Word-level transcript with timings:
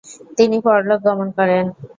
তিনি 0.37 0.57
পরলোক 0.65 0.99
গমন 1.07 1.27
করেন। 1.37 1.65